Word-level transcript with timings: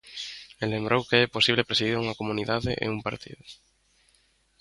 E 0.61 0.63
lembrou 0.73 1.01
que 1.09 1.17
é 1.25 1.33
posible 1.35 1.67
presidir 1.69 1.95
unha 2.03 2.17
comunidade 2.19 2.71
e 2.83 2.85
un 2.95 2.99
partido. 3.07 3.43